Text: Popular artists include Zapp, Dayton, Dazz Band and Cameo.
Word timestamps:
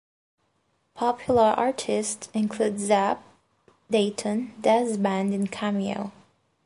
Popular 0.95 1.53
artists 1.55 2.27
include 2.33 2.79
Zapp, 2.79 3.23
Dayton, 3.91 4.51
Dazz 4.59 4.97
Band 4.97 5.31
and 5.31 5.51
Cameo. 5.51 6.11